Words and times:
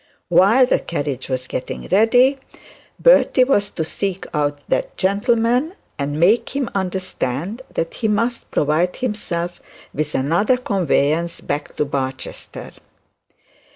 While 0.29 0.65
the 0.65 0.79
carriage 0.79 1.29
was 1.29 1.45
getting 1.45 1.87
ready, 1.89 2.39
Bertie 2.99 3.43
was 3.43 3.69
to 3.69 3.85
seek 3.85 4.25
out 4.33 4.67
that 4.67 4.97
gentleman 4.97 5.75
and 5.99 6.19
make 6.19 6.55
him 6.55 6.71
understand 6.73 7.61
that 7.75 7.93
he 7.93 8.07
must 8.07 8.49
provide 8.49 8.95
himself 8.95 9.61
with 9.93 10.15
another 10.15 10.57
conveyance 10.57 11.39
back 11.39 11.75
to 11.75 11.85
Barchester. 11.85 12.71